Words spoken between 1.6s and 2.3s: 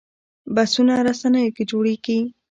جوړېږي